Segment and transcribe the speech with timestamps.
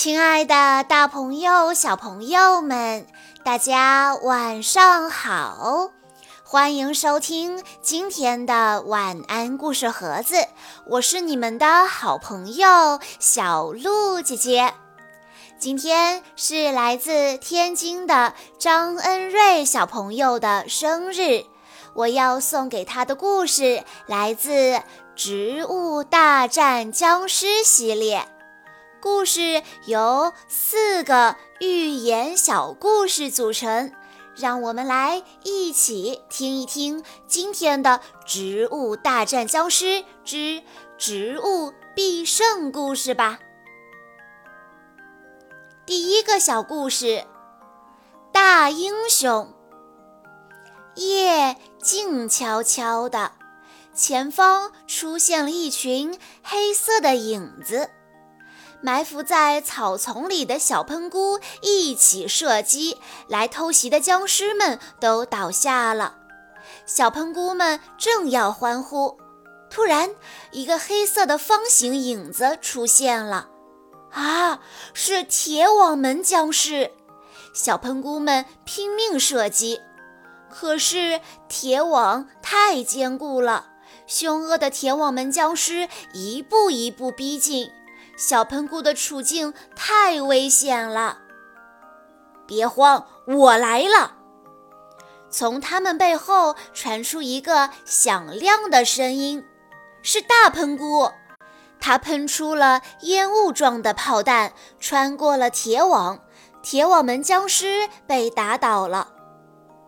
[0.00, 3.04] 亲爱的，大朋友、小朋友们，
[3.42, 5.90] 大家晚上好！
[6.44, 10.36] 欢迎收听今天的晚安故事盒子，
[10.86, 14.72] 我是你们的好朋友小鹿姐姐。
[15.58, 21.44] 今天是来自天津的张恩瑞小朋友的生日，
[21.94, 24.52] 我要送给他的故事来自
[25.16, 28.28] 《植物大战僵尸》系列。
[29.00, 33.92] 故事由四个寓言小故事组成，
[34.36, 40.62] 让我们来一起听一听今天的《植物大战僵尸之
[40.96, 43.38] 植物必胜》故事吧。
[45.86, 47.24] 第一个小故事：
[48.32, 49.54] 大英雄。
[50.96, 53.30] 夜静悄悄的，
[53.94, 57.90] 前方出现了一群黑色的影子。
[58.80, 66.16] 埋伏在草丛里的小喷菇一起射击，来偷袭的僵尸们都倒下了。
[66.86, 69.18] 小喷菇们正要欢呼，
[69.68, 70.14] 突然
[70.52, 73.48] 一个黑色的方形影子出现了。
[74.12, 74.60] 啊，
[74.94, 76.92] 是铁网门僵尸！
[77.52, 79.80] 小喷菇们拼命射击，
[80.48, 83.66] 可是铁网太坚固了，
[84.06, 87.70] 凶恶的铁网门僵尸一步一步逼近。
[88.18, 91.18] 小喷菇的处境太危险了，
[92.48, 94.16] 别慌，我来了！
[95.30, 99.44] 从他们背后传出一个响亮的声音，
[100.02, 101.12] 是大喷菇，
[101.80, 106.18] 它喷出了烟雾状的炮弹，穿过了铁网，
[106.60, 109.12] 铁网门僵尸被打倒了。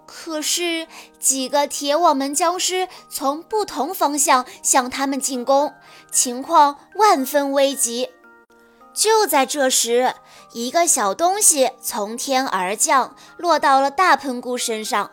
[0.06, 0.86] 可是
[1.18, 5.74] 几个铁网门僵尸从不同方向向他们进攻，
[6.12, 8.08] 情况万分危急。
[8.92, 10.14] 就在这时，
[10.52, 15.10] 一个小东西从天而降，落到了大喷菇身上。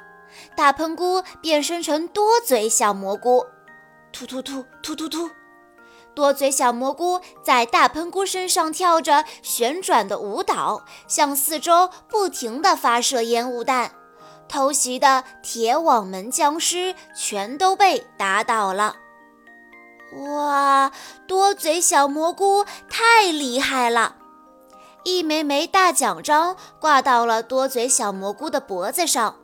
[0.56, 3.46] 大喷菇变身成多嘴小蘑菇，
[4.12, 5.30] 突突突突突突。
[6.16, 13.92] 多嘴小蘑菇在大喷菇身上跳着旋转的舞蹈，向四周不停地发射烟雾弹。
[14.50, 18.96] 偷袭的铁网门僵尸全都被打倒了。
[20.26, 20.92] 哇，
[21.28, 24.16] 多嘴小蘑菇太厉害了！
[25.04, 29.36] 一枚枚大奖章挂到了多嘴小蘑菇的脖子上，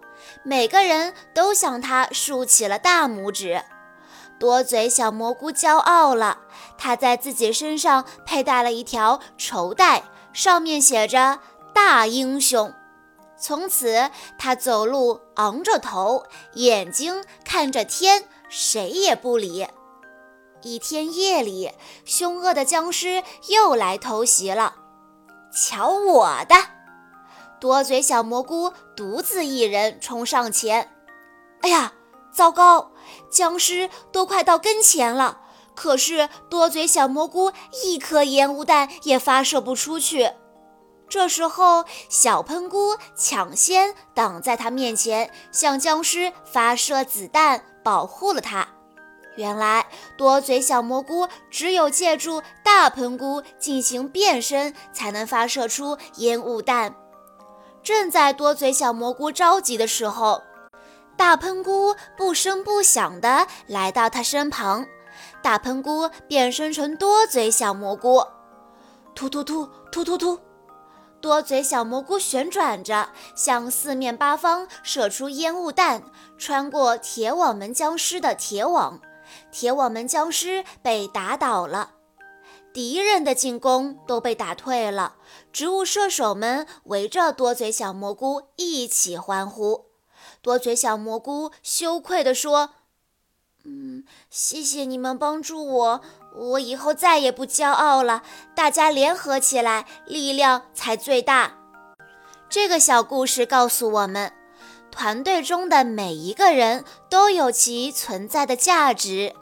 [0.43, 3.63] 每个人都向他竖起了大拇指。
[4.39, 6.39] 多嘴小蘑菇骄傲了，
[6.77, 11.39] 他在自己身上佩戴了一条绸带，上面写着
[11.73, 12.73] “大英雄”。
[13.39, 19.67] 从此，他走路昂着头，眼睛看着天，谁也不理。
[20.63, 21.71] 一天夜里，
[22.05, 24.75] 凶恶的僵尸又来偷袭了。
[25.53, 26.55] 瞧我的！
[27.59, 30.91] 多嘴小蘑菇独自一人冲上前。
[31.61, 31.93] 哎呀，
[32.33, 32.91] 糟糕！
[33.29, 35.41] 僵尸都快到跟前了，
[35.75, 37.53] 可是多嘴小蘑菇
[37.83, 40.31] 一颗烟雾弹也发射不出去。
[41.07, 48.67] 这时候，小喷菇抢先挡在他面前，向僵尸发射子弹，保护了他。
[49.35, 49.85] 原来
[50.15, 56.95] 多嘴小蘑菇只有借助大喷菇进行变身，才能发射出烟雾弹。
[57.81, 60.41] 正在多嘴小蘑菇着急的时候，
[61.17, 64.85] 大喷菇不声不响地来到他身旁。
[65.41, 68.23] 大喷菇变身成多嘴小蘑菇，
[69.13, 70.39] 突突突突突突，
[71.19, 76.03] 多嘴小蘑菇旋转着，向四面八方射出烟雾弹，
[76.37, 78.99] 穿过铁网门僵尸的铁网。
[79.51, 81.91] 铁网门僵尸被打倒了，
[82.73, 85.15] 敌人的进攻都被打退了。
[85.51, 89.85] 植物射手们围着多嘴小蘑菇一起欢呼。
[90.41, 92.71] 多嘴小蘑菇羞愧地说
[93.63, 96.01] ：“嗯，谢谢你们帮助我，
[96.35, 98.23] 我以后再也不骄傲了。
[98.55, 101.57] 大家联合起来，力量才最大。”
[102.49, 104.33] 这个小故事告诉我们。
[104.93, 109.33] 团队中的每一个人都有其存在的价值。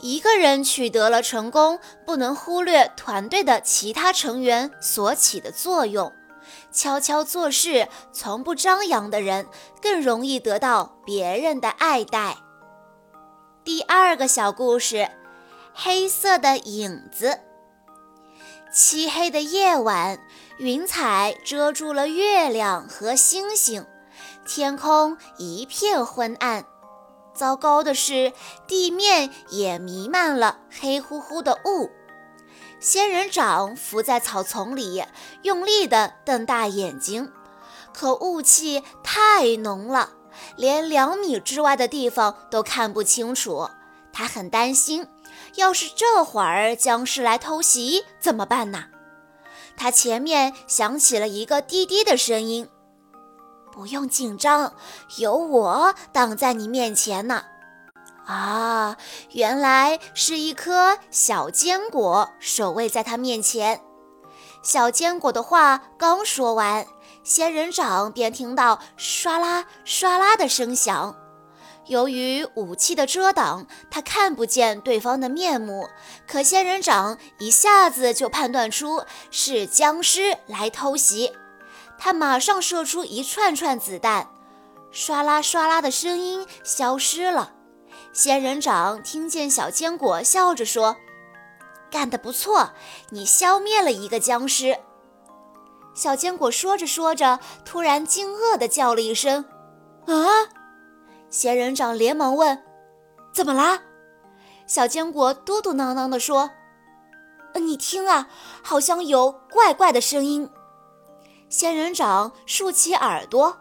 [0.00, 6.10] 一个人取得了成功，不能忽略团队的其他成员所起的作用。
[6.72, 9.46] 悄悄做事、从不张扬的人，
[9.80, 12.38] 更容易得到别人的爱戴。
[13.62, 15.10] 第二个小故事：
[15.74, 17.40] 黑色的影子。
[18.72, 20.18] 漆黑的夜晚，
[20.58, 23.86] 云彩遮住了月亮和星星。
[24.44, 26.66] 天空一片昏暗，
[27.34, 28.32] 糟糕的是，
[28.66, 31.90] 地面也弥漫了黑乎乎的雾。
[32.78, 35.02] 仙人掌伏在草丛里，
[35.42, 37.32] 用力地瞪大眼睛，
[37.94, 40.10] 可雾气太浓了，
[40.56, 43.70] 连两米之外的地方都看不清楚。
[44.12, 45.08] 他很担心，
[45.54, 48.84] 要是这会儿僵尸来偷袭怎么办呢？
[49.76, 52.68] 他前面响起了一个滴滴的声音
[53.74, 54.72] ：“不用紧张，
[55.18, 57.44] 有我挡在你面前呢。”
[58.24, 58.96] 啊，
[59.32, 63.80] 原来是一颗小坚果守卫在他面前。
[64.62, 66.86] 小坚果的话刚说完，
[67.24, 71.16] 仙人掌便听到唰啦唰啦的声响。
[71.86, 75.86] 由于武器的遮挡，他看不见对方的面目。
[76.26, 81.30] 可仙人掌一下子就判断出是僵尸来偷袭，
[81.98, 84.28] 他马上射出一串串子弹，
[84.92, 87.52] 唰啦唰啦的声音消失了。
[88.12, 90.96] 仙人掌听见小坚果笑着说
[91.90, 92.70] ：“干得不错，
[93.10, 94.78] 你消灭了一个僵尸。”
[95.94, 99.44] 小坚果说着说着，突然惊愕地叫了一声
[100.06, 100.26] ：“啊！”
[101.30, 102.62] 仙人掌连忙问
[103.32, 103.82] ：“怎么啦？”
[104.66, 106.50] 小坚果嘟嘟囔囔地说
[107.54, 108.28] ：“你听啊，
[108.62, 110.50] 好像有怪怪的声音。”
[111.48, 113.56] 仙人掌竖起耳朵，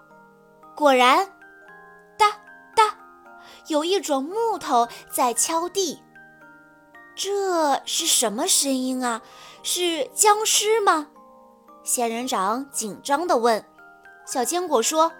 [0.75, 1.31] 果然。
[2.17, 2.31] 哒
[2.75, 2.95] 哒
[3.67, 6.01] 有一种木头在敲地，
[7.15, 9.21] 这是什么声音啊？
[9.61, 11.07] 是僵尸吗？
[11.83, 13.63] 仙人掌紧张地问。
[14.25, 15.11] 小坚果说：“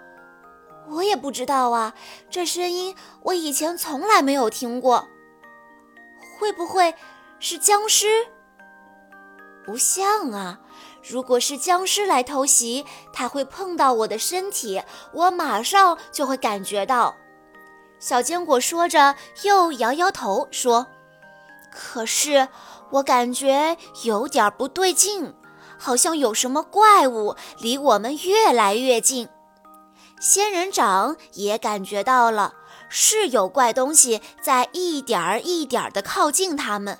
[0.88, 1.94] 我也不知道啊，
[2.30, 5.06] 这声音我以前从来没有听过。
[6.38, 6.94] 会不会
[7.38, 8.26] 是僵尸？
[9.64, 10.60] 不像啊！
[11.06, 17.14] 如果是僵尸来偷袭，它会碰到我的身体，我马上就会感觉到。”
[18.00, 20.86] 小坚果说着，又摇摇头说
[21.70, 22.48] ：“可是
[22.90, 25.34] 我感觉有点不对劲，
[25.78, 29.28] 好像有什么怪物离我们越来越近。”
[30.20, 32.54] 仙人掌也感觉到了，
[32.88, 36.98] 是有怪东西在一点儿一点儿地靠近他们，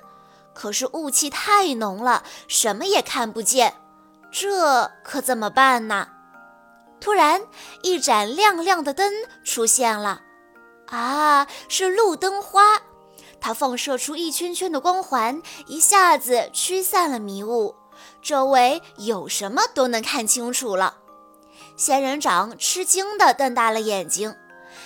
[0.53, 3.73] 可是雾气太浓了，什么也看不见。
[4.37, 6.09] 这可怎么办呢？
[6.99, 7.41] 突然，
[7.83, 9.13] 一盏亮亮的灯
[9.45, 10.23] 出现了。
[10.87, 12.81] 啊，是路灯花，
[13.39, 17.75] 它放射出一圈圈的光环，一下子驱散了迷雾，
[18.21, 20.97] 周围有什么都能看清楚了。
[21.77, 24.35] 仙人掌吃惊地瞪大了眼睛，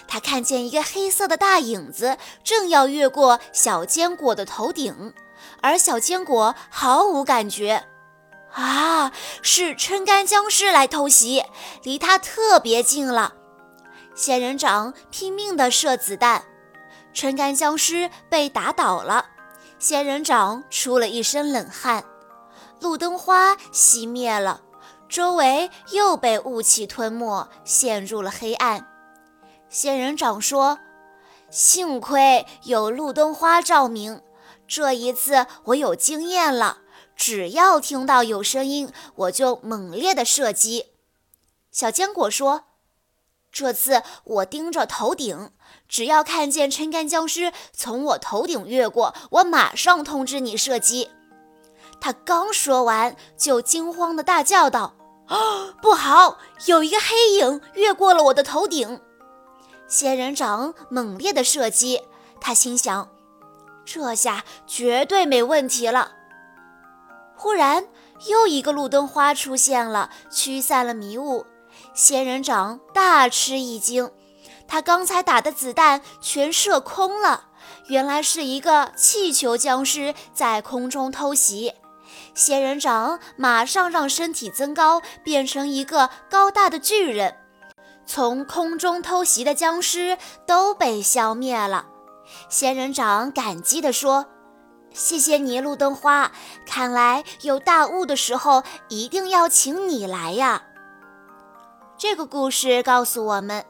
[0.07, 5.15] 他看见一个黑色的大影子正要越过小坚果的头顶，
[5.63, 7.87] 而小坚果毫无感觉。
[8.53, 9.11] 啊，
[9.41, 11.43] 是撑杆僵尸来偷袭，
[11.83, 13.33] 离他特别近了。
[14.15, 16.43] 仙人掌拼命地射子弹，
[17.13, 19.25] 撑杆僵尸被打倒了。
[19.77, 22.03] 仙人掌出了一身冷汗。
[22.81, 24.61] 路灯花熄灭了，
[25.07, 28.87] 周围又被雾气吞没，陷入了黑暗。
[29.69, 30.79] 仙人掌说
[31.49, 34.21] ：“幸亏有路灯花照明，
[34.67, 36.79] 这一次我有经验了。
[37.19, 40.85] 只要听到有声音，我就猛烈地射击。”
[41.69, 42.63] 小坚果说。
[43.51, 45.51] 这次我盯着头顶，
[45.87, 51.09] 只要看见撑杆僵尸从我头顶越过，我马上通知你射击。
[51.99, 54.93] 他刚说完，就惊慌地大叫道
[55.27, 56.37] ：“啊，不好！
[56.67, 59.01] 有一个黑影越过了我的头顶！”
[59.89, 62.03] 仙人掌猛烈地射击，
[62.39, 63.09] 他心想
[63.83, 66.13] ：“这下绝对没问题了。”
[67.41, 67.87] 忽然，
[68.27, 71.45] 又一个路灯花出现了，驱散了迷雾。
[71.93, 74.11] 仙人掌大吃一惊，
[74.67, 77.45] 他刚才打的子弹全射空了，
[77.87, 81.71] 原来是一个气球僵尸在空中偷袭。
[82.35, 87.37] 仙人掌马上让身体增高，变成一个高大的巨人，
[88.05, 91.85] 从空中偷袭的僵尸都被消灭了。
[92.49, 94.25] 仙人掌感激地说
[94.93, 96.31] ：“谢谢你，路灯花，
[96.65, 100.63] 看来有大雾的时候一定要请你来呀。”
[101.97, 103.65] 这个故事告诉我们，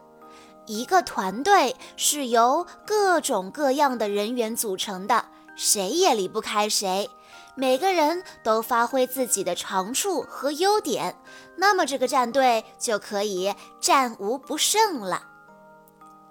[0.65, 7.09] 一个团队是由各种各样的人员组成的，谁也离不开谁。
[7.55, 11.15] 每个人都发挥自己的长处和优点，
[11.57, 15.23] 那么这个战队就可以战无不胜了。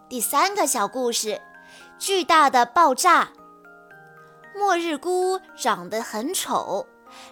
[0.08, 1.42] 第三个小故事：
[1.98, 3.28] 巨大的爆炸。
[4.58, 6.86] 末日菇长得很丑。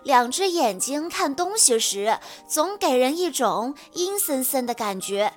[0.05, 2.19] 两只眼睛看东西时，
[2.49, 5.35] 总给人一种阴森森的感觉，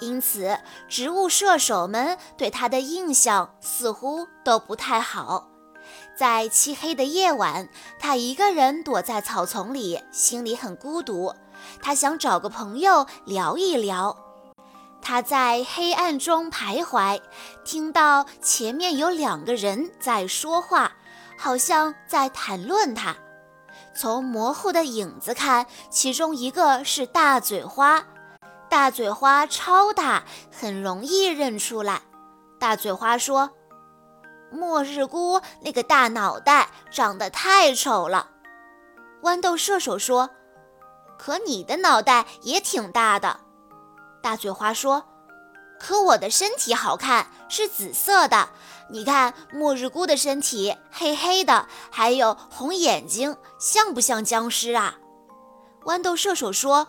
[0.00, 0.56] 因此
[0.88, 5.48] 植物射手们对它的印象似乎都不太好。
[6.16, 7.68] 在漆黑的夜晚，
[7.98, 11.34] 他一个人躲在草丛里，心里很孤独。
[11.82, 14.16] 他想找个朋友聊一聊。
[15.02, 17.20] 他在黑暗中徘徊，
[17.64, 20.92] 听到前面有两个人在说话，
[21.38, 23.16] 好像在谈论它。
[23.94, 28.04] 从模糊的影子看，其中一个是大嘴花。
[28.68, 32.02] 大嘴花超大，很容易认出来。
[32.58, 33.50] 大嘴花说。
[34.52, 38.30] 末日菇那个大脑袋长得太丑了，
[39.22, 40.30] 豌豆射手说
[41.18, 43.40] ：“可你的脑袋也挺大的。”
[44.22, 45.04] 大嘴花说
[45.80, 48.50] ：“可我的身体好看，是紫色的。
[48.88, 54.96] 你看末日菇的身体黑黑的，还有红眼睛，像不像僵尸啊？”
[55.84, 56.88] 豌豆射手说。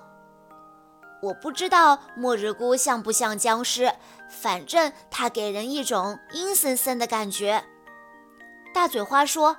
[1.20, 3.92] 我不知道末日菇像不像僵尸，
[4.30, 7.64] 反正它给人一种阴森森的感觉。
[8.72, 9.58] 大嘴花说：“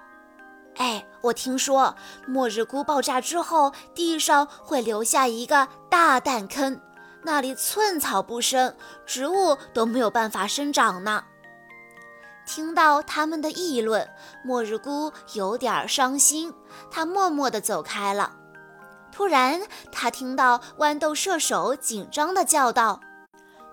[0.78, 1.96] 哎，我听说
[2.28, 6.80] 末日菇爆炸之后，地上会留下一个大弹坑，
[7.24, 11.24] 那里寸草不生，植物都没有办法生长呢。”
[12.48, 14.08] 听到他们的议论，
[14.42, 16.52] 末日菇有点伤心，
[16.90, 18.32] 他默默地走开了。
[19.12, 19.60] 突然，
[19.92, 23.00] 他听到豌豆射手紧张地叫道：“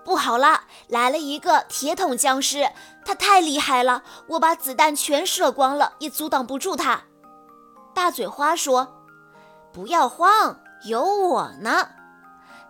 [0.04, 2.68] 不好了，来了一个铁桶僵尸！
[3.02, 7.00] 他太厉害了，我把子弹全射光了，也阻挡不住他。”
[7.94, 9.06] 大嘴花说
[9.72, 11.88] ：“不要慌，有我呢。”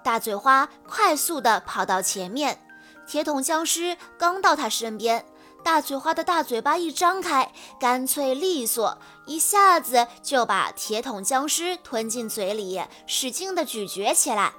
[0.04, 2.64] 大嘴花快速地跑到前面，
[3.08, 5.26] 铁桶僵尸刚到他身边。
[5.66, 8.96] 大嘴花的大嘴巴一张开，干脆利索，
[9.26, 14.52] 一下子就把铁桶僵尸吞进嘴里，使劲地咀嚼起来。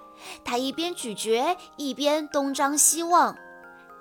[0.43, 3.37] 他一边咀嚼，一边东张西望，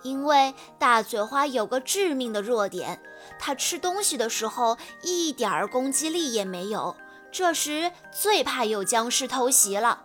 [0.03, 3.01] 因为大嘴花有个致命的弱点，
[3.39, 6.97] 它吃东西的时候一点儿攻击力也没有。
[7.31, 10.01] 这时最怕有僵尸偷袭了。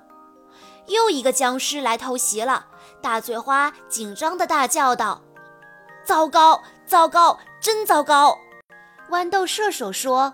[0.85, 2.67] 又一个僵尸来偷袭了，
[3.01, 5.23] 大嘴花紧张地大叫道
[6.03, 8.37] ：“糟糕！”糟糕，真糟糕！
[9.09, 10.33] 豌豆射手说：“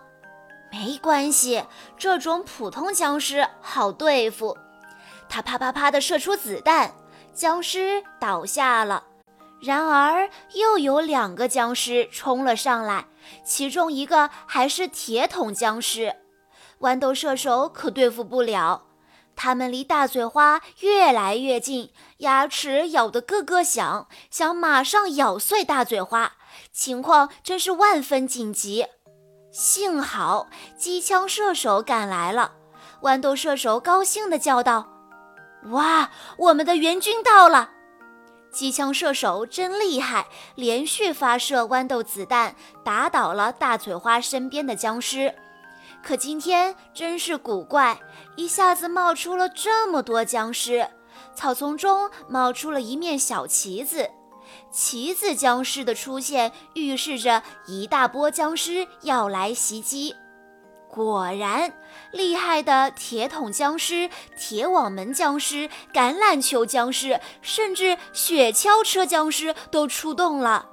[0.72, 1.64] 没关系，
[1.98, 4.58] 这种普通僵尸好对付。”
[5.30, 6.96] 他啪啪啪地射出子弹，
[7.32, 9.04] 僵尸倒下了。
[9.62, 13.06] 然而又有两个僵尸冲了上来，
[13.44, 16.16] 其中一个还是铁桶僵尸，
[16.80, 18.87] 豌豆射手可对付不了。
[19.38, 26.34] 他们离大嘴花越来越近，牙齿咬得咯咯响，想马上咬碎大嘴花。
[26.74, 28.88] 情况真是万分紧急。
[29.52, 32.54] 幸好机枪射手赶来了，
[33.04, 34.88] 豌豆射手高兴地叫道
[35.70, 37.72] ：“哇，我们的援军到了！”
[38.52, 45.36] 机枪射手真厉害，连续发射豌豆子弹，打倒了大嘴花身边的僵尸。
[46.08, 48.00] 可今天真是古怪，
[48.38, 50.88] 一下子冒出了这么多僵尸，
[51.36, 54.10] 草丛中冒出了一面小旗子。
[54.72, 60.16] 旗子僵尸的出现预示着一大波僵尸要来袭击。
[60.88, 61.74] 果然，
[62.14, 64.10] 厉害的铁桶僵尸、
[64.40, 70.70] 铁网门僵尸、橄榄球僵尸，甚至雪橇车僵尸都出动了。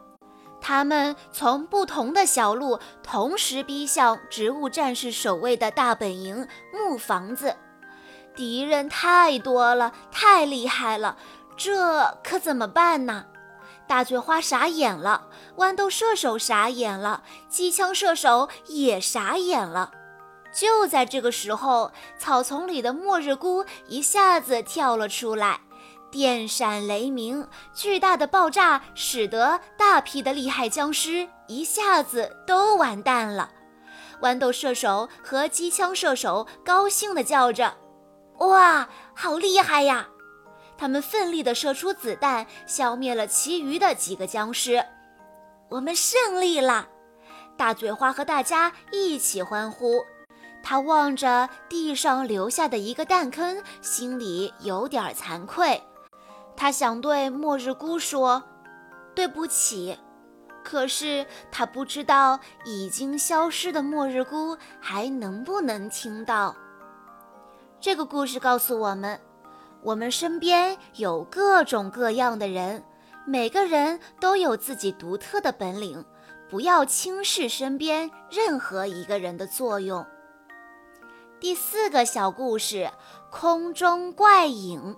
[0.67, 7.55] 他们从不同的小路同时逼向植物战士守卫的大本营木房子。
[8.35, 11.19] 敌人太多了，太厉害了，
[11.55, 13.27] 这可怎么办呢？
[13.87, 15.29] 大嘴花傻眼了，
[15.59, 19.91] 豌豆射手傻眼了，机枪射手也傻眼了。
[20.51, 25.61] 就在这个时候，草丛里的末日菇一下子跳了出来。
[26.15, 27.45] 电闪雷鸣，
[27.75, 33.51] 巨大的爆炸使得大批的厉害僵尸一下子都完蛋了。
[34.23, 37.75] 豌豆射手和机枪射手高兴地叫着
[38.39, 40.07] ：“哇，好厉害呀！”
[40.79, 44.87] 他们奋力地射出子弹，消灭了其余的几个僵尸。
[45.69, 46.87] 我们胜利了！
[47.57, 50.01] 大嘴花和大家一起欢呼。
[50.63, 55.83] 他望着地上留下的一个弹坑，心里有点惭愧。
[56.57, 58.43] 他想对末日菇说
[59.15, 59.99] ：“对不起。”
[60.65, 66.57] 可是他不知道已经消失的末日菇还能不能听到。
[67.79, 69.21] 这个故事告诉我们：
[69.83, 72.83] 我们身边有各种各样的人，
[73.27, 76.03] 每个人都有自己独特的本领，
[76.49, 80.07] 不要轻视身边任何一个人的作用。
[81.39, 82.91] 第四个小故事：
[83.31, 84.97] 空中怪影。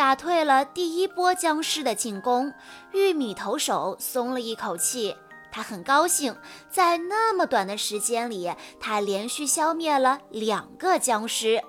[0.00, 2.54] 打退了第一波僵尸的进攻，
[2.92, 5.14] 玉米投手松了一口气，
[5.52, 6.34] 他很高兴，
[6.70, 11.62] 在那么短的时间里，他连续消灭了两个僵尸。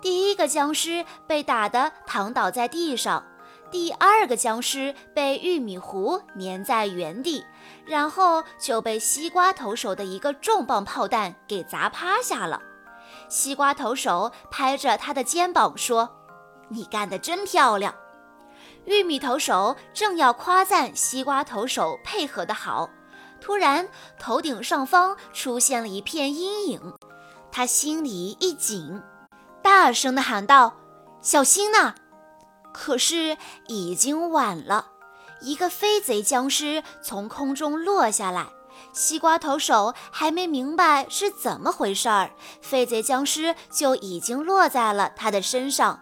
[0.00, 3.26] 第一个僵尸被打得躺倒在地上，
[3.72, 7.44] 第二个僵尸被玉米糊粘在原地，
[7.84, 12.62] 然后就被西瓜投手的一个重磅炮弹给砸趴下了。
[13.28, 16.08] 西瓜投手拍着他的肩膀说
[16.72, 17.94] ：“你干得真漂亮。”
[18.86, 22.90] 玉米投手正要夸赞西瓜投手配合得好。
[23.40, 23.88] 突然，
[24.18, 26.94] 头顶上方出现了一片阴影，
[27.50, 29.02] 他心里一紧，
[29.62, 30.76] 大声地喊道
[31.20, 31.94] ：“小心呐！”
[32.72, 33.36] 可是
[33.66, 34.86] 已经晚了，
[35.40, 38.46] 一个飞贼僵尸从空中落下来，
[38.92, 46.01] 西瓜投手还没明白是怎么回事儿，飞贼僵尸就已经落在了他的身上。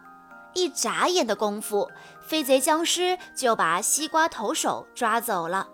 [0.55, 1.89] 一眨眼的功夫，
[2.21, 5.69] 飞贼僵尸就把西瓜投手抓走了。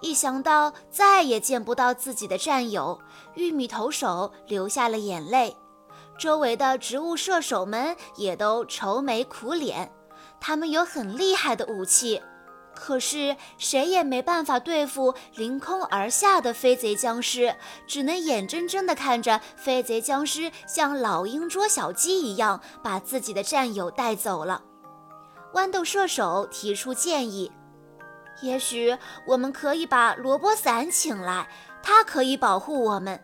[0.00, 3.00] 一想到再也见不到自己的战友，
[3.34, 5.56] 玉米投手流下了眼泪。
[6.16, 9.92] 周围的植物射手们也都愁眉苦脸。
[10.40, 12.22] 他们有很厉害的武器，
[12.80, 17.56] 可是谁也没办法对付凌空而下的飞贼僵尸，
[17.88, 24.62] 只能眼睁睁地看着飞贼僵尸像老鹰捉小鸡一样把自己的战友带走了。
[25.54, 27.50] 豌豆射手提出建议。
[28.42, 31.48] 也许我们可以把萝卜伞请来，
[31.82, 33.20] 它可以保护我们。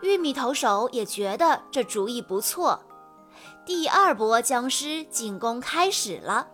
[0.00, 2.82] 玉米投手也觉得这主意不错。
[3.66, 6.48] 第二波僵尸进攻开始了，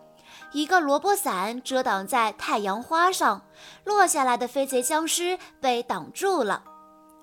[0.52, 3.42] 一个萝卜伞遮挡在太阳花上，
[3.84, 6.64] 落下来的飞贼僵尸被挡住了。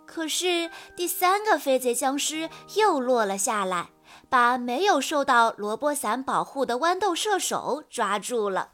[0.06, 3.90] 可是第三个飞贼僵尸又落了下来，
[4.30, 8.70] 把没有受到萝卜伞保护的豌豆射手抓住了。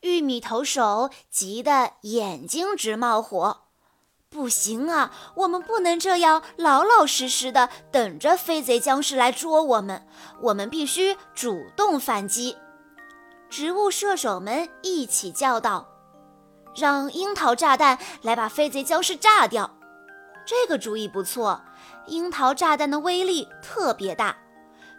[0.00, 3.64] 玉米投手急得眼睛直冒火，
[4.30, 5.12] 不行啊！
[5.34, 10.06] 我们不能这样老老实实的等着飞贼僵尸来捉我们，
[10.40, 12.56] 我们必须主动反击。
[13.50, 15.88] 植物射手们一起叫道
[16.76, 19.78] ：“让樱桃炸弹来把飞贼僵尸炸掉！”
[20.46, 21.62] 这个主意不错，
[22.06, 24.36] 樱桃炸弹的威力特别大。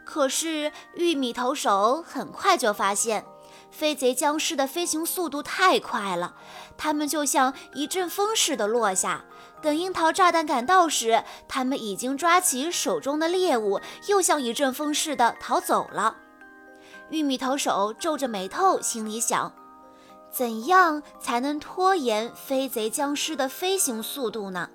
[0.06, 3.26] 可是玉米投手很快就发现。
[3.72, 6.34] 飞贼僵尸的飞行速度太快了，
[6.76, 9.26] 它们就像一阵风似的落下。
[9.62, 16.18] 等樱桃炸弹赶到时，它们已经抓起手中的猎物，又像一阵风似的逃走了。
[17.10, 19.52] 玉米投手皱着眉头，心里想：
[20.32, 24.70] 怎样才能拖延飞贼僵尸的飞行速度呢？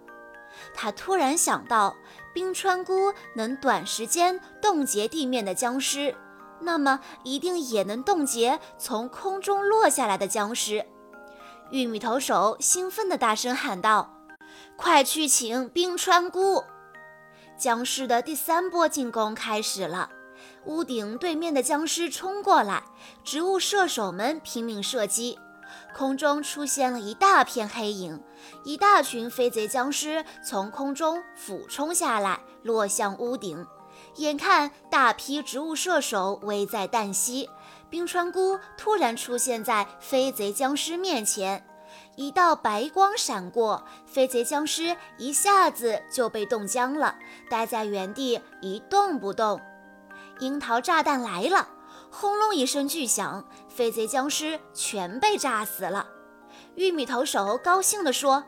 [0.75, 1.94] 他突然想到，
[2.33, 6.14] 冰川菇能短时间冻结地面的僵尸。
[6.61, 10.87] 那么一定也能冻结从空中落下来的僵尸。
[11.70, 14.14] 玉米投手兴奋地大声喊道
[14.77, 16.64] ：“快去请冰川菇！”
[17.59, 20.11] 僵尸的第三波进攻开始了。
[20.66, 22.83] 屋顶对面的僵尸冲过来，
[23.22, 25.38] 植物射手们拼命射击，
[25.94, 28.22] 空中出现了一大片黑影，
[28.64, 33.66] 一大群飞贼僵尸从空中俯冲下来，落向屋顶。
[34.16, 37.48] 眼看大批植物射手危在旦夕，
[37.90, 41.64] 冰川菇突然出现在飞贼僵尸面前，
[42.16, 47.16] 一道白光闪过，飞贼僵尸一下子就被冻僵了，
[47.50, 49.61] 待在原地一动不动。
[50.40, 51.68] 樱桃炸弹来了，
[52.11, 56.07] 轰隆一声巨响，飞贼僵尸全被炸死了。
[56.75, 58.44] 玉米投手高兴地说。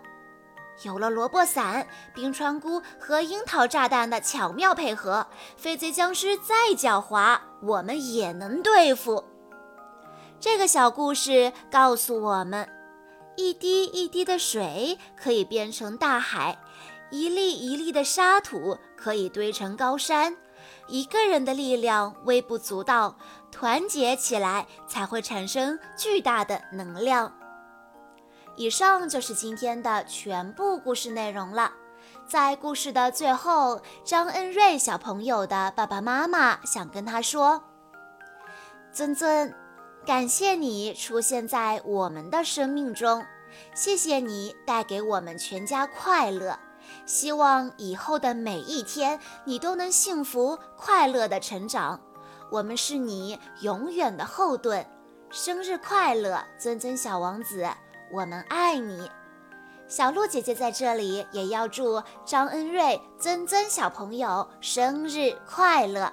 [0.82, 9.24] 有了萝卜伞、冰川菇和樱桃炸弹的巧妙配合，飞贼僵尸再狡猾，我们也能对付。
[10.38, 12.68] 这个小故事告诉我们：
[13.36, 16.58] 一滴一滴的水可以变成大海，
[17.10, 20.36] 一粒一粒的沙土可以堆成高山。
[20.88, 23.16] 一个人的力量微不足道，
[23.50, 27.32] 团结起来才会产生巨大的能量。
[28.56, 31.72] 以上就是今天的全部故事内容了。
[32.26, 37.62] 在故事的最后，张恩瑞小朋友的爸爸妈妈想跟他说
[38.92, 39.54] ：“尊尊，
[40.04, 43.24] 感谢你出现在我们的生命中，
[43.74, 46.58] 谢谢你带给我们全家快乐。
[47.04, 52.00] 希望以后的每一天，你都能幸福快乐的成长。
[52.50, 54.86] 我们是你永远的后盾。
[55.30, 57.66] 生日快乐，尊尊小王子！”
[58.12, 59.10] 我们爱你，
[59.88, 66.12] 小鹿姐姐在这里也要祝张恩瑞、尊尊小朋友生日快乐。